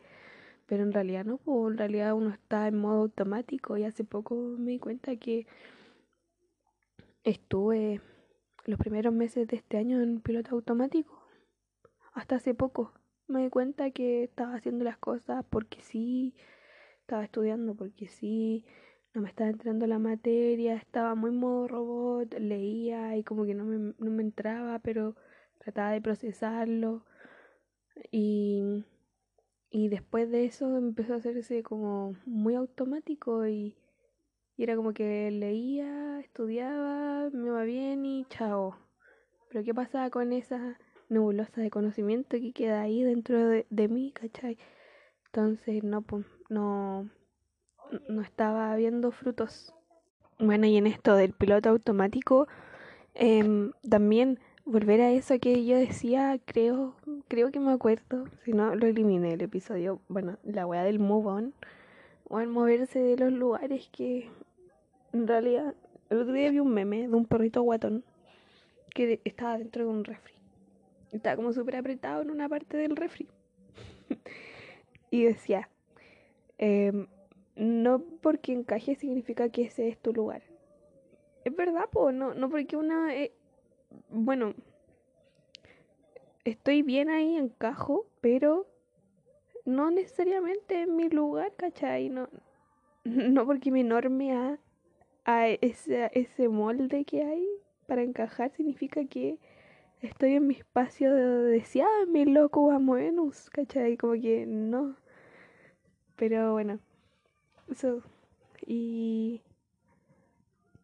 Pero 0.64 0.84
en 0.84 0.92
realidad 0.92 1.26
no, 1.26 1.38
en 1.68 1.76
realidad 1.76 2.14
uno 2.14 2.30
está 2.30 2.66
en 2.66 2.78
modo 2.78 3.02
automático 3.02 3.76
y 3.76 3.84
hace 3.84 4.04
poco 4.04 4.34
me 4.36 4.70
di 4.70 4.78
cuenta 4.78 5.16
que 5.16 5.46
estuve 7.28 8.00
los 8.64 8.78
primeros 8.78 9.12
meses 9.12 9.46
de 9.48 9.56
este 9.56 9.76
año 9.76 10.00
en 10.00 10.20
piloto 10.20 10.54
automático. 10.54 11.22
Hasta 12.12 12.36
hace 12.36 12.54
poco 12.54 12.92
me 13.26 13.42
di 13.42 13.50
cuenta 13.50 13.90
que 13.90 14.24
estaba 14.24 14.54
haciendo 14.54 14.84
las 14.84 14.98
cosas 14.98 15.44
porque 15.50 15.82
sí 15.82 16.34
estaba 17.00 17.24
estudiando 17.24 17.74
porque 17.74 18.08
sí, 18.08 18.64
no 19.14 19.22
me 19.22 19.28
estaba 19.28 19.50
entrando 19.50 19.86
la 19.86 19.98
materia, 19.98 20.74
estaba 20.74 21.14
muy 21.14 21.30
modo 21.30 21.68
robot, 21.68 22.34
leía 22.38 23.16
y 23.16 23.24
como 23.24 23.44
que 23.44 23.54
no 23.54 23.64
me, 23.64 23.94
no 23.98 24.10
me 24.10 24.22
entraba, 24.22 24.78
pero 24.78 25.16
trataba 25.58 25.92
de 25.92 26.00
procesarlo. 26.00 27.04
Y, 28.10 28.84
y 29.70 29.88
después 29.88 30.30
de 30.30 30.44
eso 30.44 30.76
empezó 30.76 31.14
a 31.14 31.16
hacerse 31.16 31.62
como 31.62 32.14
muy 32.26 32.54
automático 32.54 33.46
y, 33.46 33.76
y 34.58 34.64
era 34.64 34.74
como 34.74 34.92
que 34.92 35.30
leía, 35.30 36.18
estudiaba, 36.18 37.30
me 37.32 37.46
iba 37.46 37.62
bien 37.62 38.04
y 38.04 38.26
chao. 38.28 38.76
Pero 39.48 39.64
¿qué 39.64 39.72
pasaba 39.72 40.10
con 40.10 40.32
esa 40.32 40.76
nebulosa 41.08 41.60
de 41.60 41.70
conocimiento 41.70 42.36
que 42.38 42.52
queda 42.52 42.82
ahí 42.82 43.04
dentro 43.04 43.48
de, 43.48 43.66
de 43.70 43.86
mí, 43.86 44.10
cachai? 44.10 44.58
Entonces, 45.26 45.84
no, 45.84 46.02
pues 46.02 46.26
no, 46.48 47.08
no 48.08 48.20
estaba 48.20 48.74
viendo 48.74 49.12
frutos. 49.12 49.72
Bueno, 50.40 50.66
y 50.66 50.76
en 50.76 50.88
esto 50.88 51.14
del 51.14 51.34
piloto 51.34 51.68
automático, 51.68 52.48
em, 53.14 53.70
también 53.88 54.40
volver 54.64 55.00
a 55.02 55.12
eso 55.12 55.38
que 55.38 55.64
yo 55.66 55.76
decía, 55.76 56.40
creo, 56.44 56.96
creo 57.28 57.52
que 57.52 57.60
me 57.60 57.70
acuerdo, 57.70 58.24
si 58.44 58.52
no 58.52 58.74
lo 58.74 58.88
eliminé 58.88 59.34
el 59.34 59.42
episodio, 59.42 60.00
bueno, 60.08 60.36
la 60.42 60.66
weá 60.66 60.82
del 60.82 60.98
move 60.98 61.28
on, 61.28 61.54
o 62.28 62.40
el 62.40 62.48
moverse 62.48 62.98
de 62.98 63.16
los 63.16 63.32
lugares 63.32 63.88
que 63.92 64.28
en 65.12 65.26
realidad, 65.26 65.74
el 66.10 66.18
otro 66.18 66.32
día 66.32 66.50
vi 66.50 66.60
un 66.60 66.72
meme 66.72 67.08
de 67.08 67.14
un 67.14 67.26
perrito 67.26 67.62
guatón 67.62 68.04
que 68.94 69.20
estaba 69.24 69.58
dentro 69.58 69.84
de 69.84 69.90
un 69.90 70.04
refri. 70.04 70.34
Estaba 71.12 71.36
como 71.36 71.52
súper 71.52 71.76
apretado 71.76 72.22
en 72.22 72.30
una 72.30 72.48
parte 72.48 72.76
del 72.76 72.96
refri. 72.96 73.28
y 75.10 75.24
decía, 75.24 75.68
Em, 76.58 77.06
no 77.54 78.00
porque 78.20 78.52
encaje 78.52 78.96
significa 78.96 79.48
que 79.48 79.62
ese 79.62 79.88
es 79.88 79.98
tu 79.98 80.12
lugar. 80.12 80.42
Es 81.44 81.54
verdad, 81.54 81.88
po, 81.90 82.12
no, 82.12 82.34
no 82.34 82.50
porque 82.50 82.76
una... 82.76 83.14
Eh, 83.14 83.32
bueno, 84.10 84.54
estoy 86.44 86.82
bien 86.82 87.08
ahí, 87.08 87.36
encajo, 87.36 88.06
pero 88.20 88.66
no 89.64 89.90
necesariamente 89.90 90.82
en 90.82 90.96
mi 90.96 91.08
lugar, 91.08 91.54
¿cachai? 91.56 92.08
No, 92.08 92.28
no 93.04 93.46
porque 93.46 93.70
me 93.70 93.84
norme 93.84 94.32
a, 94.32 94.58
ese, 95.28 96.10
ese 96.14 96.48
molde 96.48 97.04
que 97.04 97.22
hay 97.22 97.46
para 97.86 98.02
encajar 98.02 98.50
significa 98.50 99.04
que 99.04 99.38
estoy 100.00 100.34
en 100.34 100.46
mi 100.46 100.54
espacio 100.54 101.14
de 101.14 101.22
deseado, 101.50 102.06
mi 102.06 102.24
loco 102.24 102.70
a 102.70 102.78
menos, 102.78 103.50
¿cachai? 103.50 103.96
Como 103.96 104.14
que 104.14 104.46
no. 104.46 104.96
Pero 106.16 106.52
bueno, 106.52 106.80
eso. 107.70 108.02
Y 108.66 109.42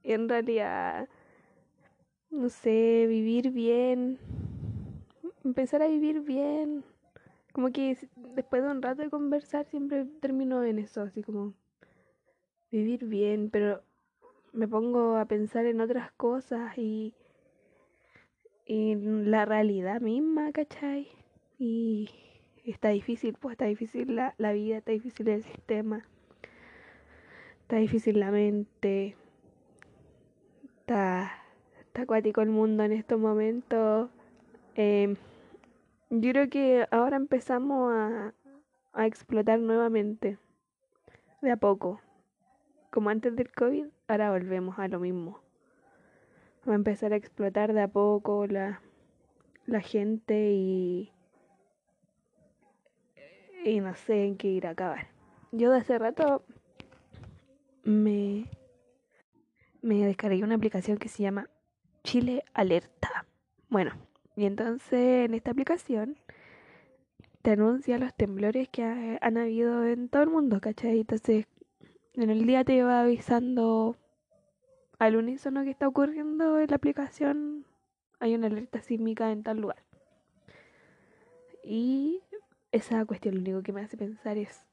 en 0.02 0.28
realidad, 0.28 1.08
no 2.30 2.48
sé, 2.48 3.06
vivir 3.08 3.50
bien, 3.50 4.18
empezar 5.44 5.82
a 5.82 5.88
vivir 5.88 6.20
bien. 6.20 6.84
Como 7.52 7.72
que 7.72 7.96
después 8.34 8.62
de 8.62 8.70
un 8.70 8.82
rato 8.82 9.02
de 9.02 9.10
conversar 9.10 9.64
siempre 9.66 10.04
termino 10.20 10.62
en 10.64 10.78
eso, 10.80 11.02
así 11.02 11.22
como 11.22 11.54
vivir 12.70 13.04
bien, 13.06 13.50
pero 13.50 13.82
me 14.54 14.68
pongo 14.68 15.16
a 15.16 15.26
pensar 15.26 15.66
en 15.66 15.80
otras 15.80 16.12
cosas 16.12 16.78
y, 16.78 17.14
en 18.66 19.30
la 19.30 19.44
realidad 19.44 20.00
misma, 20.00 20.52
¿cachai? 20.52 21.08
Y 21.58 22.08
está 22.64 22.88
difícil, 22.90 23.36
pues 23.38 23.52
está 23.54 23.66
difícil 23.66 24.16
la, 24.16 24.34
la 24.38 24.52
vida, 24.52 24.78
está 24.78 24.92
difícil 24.92 25.28
el 25.28 25.42
sistema, 25.42 26.06
está 27.60 27.76
difícil 27.76 28.20
la 28.20 28.30
mente, 28.30 29.16
está, 30.78 31.30
está 31.80 32.02
acuático 32.02 32.40
el 32.40 32.48
mundo 32.48 32.84
en 32.84 32.92
estos 32.92 33.18
momentos. 33.18 34.08
Eh, 34.76 35.14
yo 36.08 36.30
creo 36.30 36.48
que 36.48 36.86
ahora 36.90 37.16
empezamos 37.16 37.92
a, 37.92 38.34
a 38.94 39.06
explotar 39.06 39.58
nuevamente, 39.58 40.38
de 41.42 41.50
a 41.50 41.56
poco. 41.56 42.00
Como 42.90 43.10
antes 43.10 43.34
del 43.36 43.52
COVID, 43.52 43.86
ahora 44.08 44.30
volvemos 44.30 44.78
a 44.78 44.88
lo 44.88 45.00
mismo. 45.00 45.40
Va 46.68 46.72
a 46.72 46.76
empezar 46.76 47.12
a 47.12 47.16
explotar 47.16 47.72
de 47.72 47.82
a 47.82 47.88
poco 47.88 48.46
la, 48.46 48.80
la 49.66 49.80
gente 49.80 50.52
y, 50.52 51.12
y 53.64 53.80
no 53.80 53.94
sé 53.94 54.24
en 54.24 54.36
qué 54.36 54.48
ir 54.48 54.66
a 54.66 54.70
acabar. 54.70 55.08
Yo 55.52 55.70
de 55.70 55.78
hace 55.78 55.98
rato 55.98 56.44
me, 57.84 58.50
me 59.82 60.04
descargué 60.06 60.42
una 60.42 60.54
aplicación 60.56 60.96
que 60.96 61.08
se 61.08 61.22
llama 61.22 61.48
Chile 62.02 62.44
Alerta. 62.54 63.26
Bueno, 63.68 63.92
y 64.36 64.46
entonces 64.46 65.26
en 65.26 65.34
esta 65.34 65.50
aplicación 65.50 66.16
te 67.42 67.52
anuncia 67.52 67.98
los 67.98 68.14
temblores 68.14 68.68
que 68.70 69.18
han 69.20 69.36
habido 69.36 69.84
en 69.84 70.08
todo 70.08 70.22
el 70.22 70.30
mundo, 70.30 70.60
¿cachai? 70.60 71.00
Entonces 71.00 71.46
en 72.14 72.30
el 72.30 72.46
día 72.46 72.64
te 72.64 72.82
va 72.82 73.02
avisando 73.02 73.96
al 74.98 75.16
unísono 75.16 75.64
que 75.64 75.70
está 75.70 75.88
ocurriendo 75.88 76.58
en 76.58 76.68
la 76.68 76.76
aplicación. 76.76 77.66
Hay 78.20 78.34
una 78.34 78.46
alerta 78.46 78.80
sísmica 78.80 79.30
en 79.32 79.42
tal 79.42 79.60
lugar. 79.60 79.82
Y 81.62 82.20
esa 82.72 83.04
cuestión 83.04 83.36
lo 83.36 83.40
único 83.40 83.62
que 83.62 83.72
me 83.72 83.82
hace 83.82 83.96
pensar 83.96 84.38
es, 84.38 84.66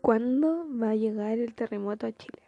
¿cuándo 0.00 0.66
va 0.80 0.90
a 0.90 0.96
llegar 0.96 1.38
el 1.38 1.54
terremoto 1.54 2.06
a 2.06 2.12
Chile? 2.12 2.42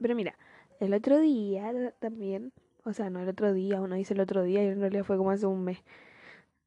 Pero 0.00 0.14
mira, 0.14 0.36
el 0.80 0.92
otro 0.92 1.18
día 1.20 1.72
también 1.98 2.52
o 2.86 2.92
sea, 2.92 3.10
no 3.10 3.18
el 3.18 3.28
otro 3.28 3.52
día, 3.52 3.80
uno 3.80 3.96
dice 3.96 4.14
el 4.14 4.20
otro 4.20 4.44
día 4.44 4.62
y 4.62 4.68
en 4.68 4.78
realidad 4.78 5.02
fue 5.02 5.16
como 5.16 5.32
hace 5.32 5.44
un 5.44 5.64
mes 5.64 5.82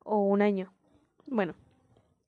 o 0.04 0.20
un 0.20 0.42
año. 0.42 0.74
Bueno, 1.26 1.56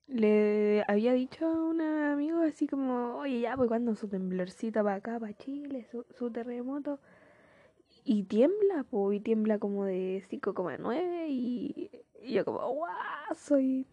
le 0.08 0.84
había 0.88 1.12
dicho 1.12 1.46
a 1.46 1.52
un 1.52 1.80
amigo 1.80 2.40
así 2.42 2.66
como, 2.66 3.16
oye, 3.18 3.40
ya, 3.40 3.56
pues 3.56 3.68
cuando 3.68 3.94
su 3.94 4.08
temblorcita 4.08 4.82
para 4.82 4.96
acá, 4.96 5.18
para 5.18 5.36
Chile, 5.36 5.86
su, 6.16 6.30
terremoto. 6.30 7.00
Y 8.04 8.24
tiembla, 8.24 8.84
pues, 8.90 9.18
y 9.18 9.20
tiembla 9.20 9.58
como 9.58 9.84
de 9.84 10.22
5,9 10.28 11.26
y, 11.28 11.90
y 12.22 12.32
yo 12.32 12.44
como, 12.44 12.58
guau, 12.68 13.34
soy... 13.36 13.86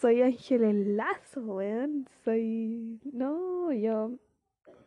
Soy 0.00 0.22
Ángel 0.22 0.96
Lazo, 0.96 1.40
weón. 1.42 2.08
Soy... 2.24 3.00
No, 3.12 3.72
yo... 3.72 4.12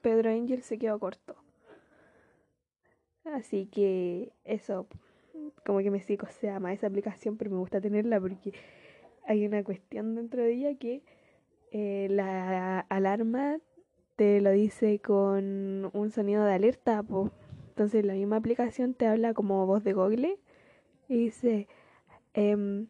Pedro 0.02 0.30
Ángel 0.30 0.62
se 0.62 0.78
quedó 0.78 1.00
corto. 1.00 1.36
Así 3.24 3.66
que 3.66 4.32
eso, 4.44 4.88
como 5.66 5.80
que 5.80 5.92
me 5.92 6.00
se 6.00 6.18
llama 6.42 6.74
esa 6.74 6.88
aplicación, 6.88 7.38
pero 7.38 7.52
me 7.52 7.58
gusta 7.58 7.82
tenerla 7.82 8.20
porque 8.20 8.54
hay 9.28 9.46
una 9.46 9.64
cuestión 9.64 10.16
dentro 10.16 10.42
de 10.42 10.54
ella 10.54 10.76
que 10.78 11.04
eh, 11.72 12.08
la 12.10 12.80
alarma 12.82 13.58
te 14.16 14.42
lo 14.42 14.52
dice 14.52 15.00
con 15.00 15.90
un 15.94 16.12
sonido 16.12 16.46
de 16.46 16.54
alerta. 16.54 17.04
Entonces 17.70 18.06
la 18.06 18.14
misma 18.14 18.38
aplicación 18.38 18.94
te 18.94 19.08
habla 19.08 19.34
como 19.34 19.66
voz 19.66 19.84
de 19.84 19.94
Google 19.94 20.40
y 21.08 21.26
dice... 21.26 21.68
Eh, 22.34 22.86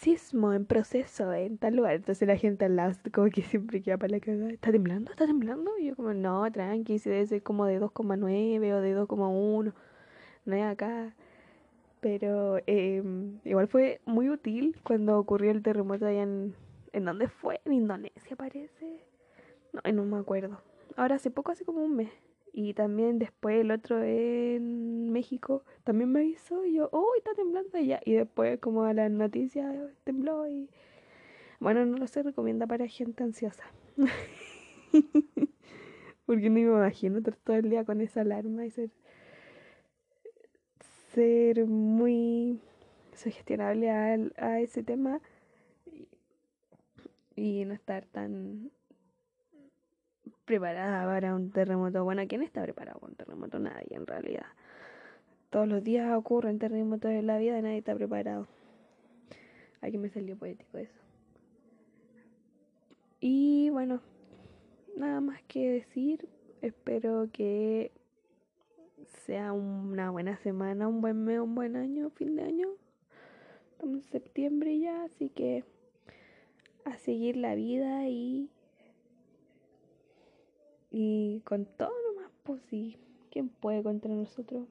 sismo 0.00 0.52
en 0.52 0.64
proceso 0.64 1.32
en 1.32 1.58
tal 1.58 1.76
lugar. 1.76 1.96
Entonces 1.96 2.26
la 2.26 2.36
gente 2.36 2.64
al 2.64 2.76
lado 2.76 2.94
como 3.12 3.28
que 3.30 3.42
siempre 3.42 3.82
queda 3.82 3.98
para 3.98 4.12
la 4.12 4.20
cagada. 4.20 4.50
¿Está 4.50 4.72
temblando? 4.72 5.10
¿Está 5.10 5.26
temblando? 5.26 5.76
Y 5.78 5.86
yo 5.86 5.96
como, 5.96 6.14
no, 6.14 6.50
tranqui, 6.50 6.98
si 6.98 7.10
debe 7.10 7.26
ser 7.26 7.42
como 7.42 7.66
de 7.66 7.80
2,9 7.80 8.72
o 8.72 8.80
de 8.80 8.96
2,1. 8.96 9.74
No 10.46 10.56
es 10.56 10.64
acá. 10.64 11.14
Pero 12.00 12.58
eh, 12.66 13.02
igual 13.44 13.68
fue 13.68 14.00
muy 14.06 14.30
útil 14.30 14.76
cuando 14.82 15.18
ocurrió 15.18 15.50
el 15.50 15.62
terremoto 15.62 16.06
allá 16.06 16.22
en... 16.22 16.54
¿En 16.92 17.04
dónde 17.04 17.28
fue? 17.28 17.60
En 17.64 17.72
Indonesia 17.72 18.36
parece. 18.36 19.04
No, 19.72 19.92
no 19.92 20.04
me 20.04 20.18
acuerdo. 20.18 20.60
Ahora 20.96 21.16
hace 21.16 21.30
poco, 21.30 21.52
hace 21.52 21.64
como 21.64 21.84
un 21.84 21.94
mes. 21.94 22.10
Y 22.52 22.74
también 22.74 23.18
después 23.18 23.60
el 23.60 23.70
otro 23.70 24.02
en 24.02 25.12
México 25.12 25.62
también 25.84 26.10
me 26.10 26.20
avisó 26.20 26.64
y 26.64 26.74
yo, 26.74 26.88
oh, 26.92 27.12
está 27.16 27.32
temblando 27.34 27.78
ya. 27.78 28.00
Y 28.04 28.14
después 28.14 28.58
como 28.58 28.84
a 28.84 28.92
las 28.92 29.10
noticias 29.10 29.74
tembló 30.04 30.48
y... 30.48 30.68
Bueno, 31.60 31.84
no 31.84 31.98
lo 31.98 32.06
se 32.06 32.22
recomienda 32.22 32.66
para 32.66 32.88
gente 32.88 33.22
ansiosa. 33.22 33.64
Porque 36.26 36.48
no 36.48 36.54
me 36.54 36.60
imagino 36.62 37.18
estar 37.18 37.36
todo 37.36 37.56
el 37.56 37.70
día 37.70 37.84
con 37.84 38.00
esa 38.00 38.22
alarma 38.22 38.64
y 38.64 38.70
ser... 38.70 38.90
Ser 41.14 41.66
muy 41.66 42.60
sugestionable 43.14 43.90
a, 43.90 44.60
ese 44.60 44.82
tema 44.82 45.20
y 47.34 47.64
no 47.64 47.74
estar 47.74 48.06
tan 48.06 48.70
preparada 50.44 51.04
para 51.06 51.34
un 51.34 51.50
terremoto. 51.50 52.04
Bueno, 52.04 52.22
¿quién 52.28 52.42
está 52.42 52.62
preparado 52.62 53.00
para 53.00 53.10
un 53.10 53.16
terremoto? 53.16 53.58
Nadie, 53.58 53.96
en 53.96 54.06
realidad. 54.06 54.46
Todos 55.50 55.66
los 55.66 55.82
días 55.82 56.16
ocurren 56.16 56.58
terremotos 56.58 57.10
en 57.10 57.26
la 57.26 57.38
vida 57.38 57.58
y 57.58 57.62
nadie 57.62 57.78
está 57.78 57.94
preparado. 57.94 58.46
Aquí 59.80 59.98
me 59.98 60.10
salió 60.10 60.36
poético 60.36 60.78
eso. 60.78 61.00
Y 63.20 63.70
bueno, 63.70 64.00
nada 64.96 65.20
más 65.20 65.42
que 65.42 65.70
decir. 65.70 66.28
Espero 66.62 67.28
que 67.32 67.90
sea 69.26 69.52
una 69.52 70.10
buena 70.10 70.36
semana, 70.38 70.88
un 70.88 71.00
buen 71.00 71.24
mes, 71.24 71.40
un 71.40 71.54
buen 71.54 71.76
año, 71.76 72.10
fin 72.10 72.36
de 72.36 72.42
año. 72.42 72.68
Estamos 73.72 73.96
en 73.96 74.10
septiembre 74.10 74.78
ya, 74.78 75.04
así 75.04 75.28
que 75.28 75.64
a 76.84 76.96
seguir 76.98 77.36
la 77.36 77.54
vida 77.54 78.08
y 78.08 78.50
y 80.90 81.40
con 81.44 81.66
todo 81.66 81.92
nomás, 82.08 82.32
pues 82.42 82.62
sí. 82.68 82.96
¿Quién 83.30 83.48
puede 83.48 83.82
contra 83.82 84.12
nosotros? 84.12 84.66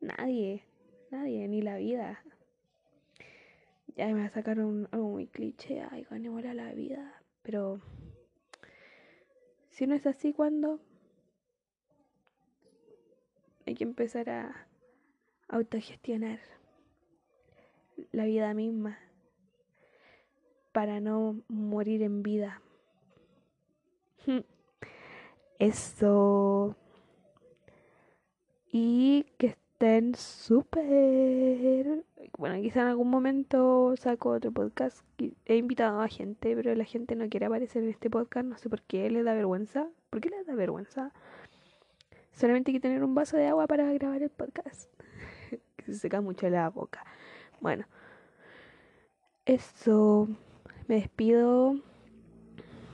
Nadie. 0.00 0.64
Nadie, 1.10 1.48
ni 1.48 1.62
la 1.62 1.76
vida. 1.76 2.22
Ya 3.96 4.06
me 4.08 4.20
va 4.20 4.26
a 4.26 4.30
sacar 4.30 4.60
un, 4.60 4.86
algo 4.90 5.08
muy 5.08 5.26
cliché. 5.26 5.82
Ay, 5.90 6.06
ganémosle 6.10 6.50
a 6.50 6.54
la 6.54 6.72
vida. 6.74 7.22
Pero 7.42 7.80
si 9.70 9.86
no 9.86 9.94
es 9.94 10.06
así, 10.06 10.34
¿cuándo? 10.34 10.78
Hay 13.70 13.76
que 13.76 13.84
empezar 13.84 14.28
a 14.28 14.66
autogestionar 15.46 16.40
la 18.10 18.24
vida 18.24 18.52
misma 18.52 18.98
para 20.72 20.98
no 20.98 21.40
morir 21.46 22.02
en 22.02 22.24
vida. 22.24 22.62
Eso. 25.60 26.74
Y 28.72 29.26
que 29.38 29.46
estén 29.46 30.16
súper... 30.16 32.04
Bueno, 32.38 32.60
quizá 32.60 32.80
en 32.80 32.86
algún 32.88 33.08
momento 33.08 33.94
saco 33.98 34.30
otro 34.30 34.50
podcast. 34.50 35.04
He 35.46 35.54
invitado 35.54 36.00
a 36.00 36.08
gente, 36.08 36.56
pero 36.56 36.74
la 36.74 36.84
gente 36.84 37.14
no 37.14 37.28
quiere 37.28 37.46
aparecer 37.46 37.84
en 37.84 37.90
este 37.90 38.10
podcast. 38.10 38.48
No 38.48 38.58
sé 38.58 38.68
por 38.68 38.82
qué, 38.82 39.08
les 39.10 39.24
da 39.24 39.32
vergüenza. 39.32 39.86
¿Por 40.10 40.20
qué 40.20 40.28
les 40.30 40.44
da 40.44 40.56
vergüenza? 40.56 41.12
Solamente 42.40 42.70
hay 42.70 42.76
que 42.76 42.80
tener 42.80 43.04
un 43.04 43.14
vaso 43.14 43.36
de 43.36 43.46
agua 43.48 43.66
para 43.66 43.92
grabar 43.92 44.22
el 44.22 44.30
podcast. 44.30 44.90
que 45.76 45.84
se 45.84 45.94
seca 45.94 46.22
mucho 46.22 46.48
la 46.48 46.70
boca. 46.70 47.04
Bueno. 47.60 47.84
Eso. 49.44 50.26
Me 50.88 50.94
despido. 50.94 51.74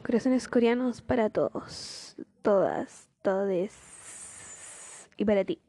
Corazones 0.04 0.48
coreanos 0.48 1.00
para 1.00 1.30
todos. 1.30 2.16
Todas. 2.42 3.08
Todes. 3.22 5.08
Y 5.16 5.24
para 5.24 5.44
ti. 5.44 5.60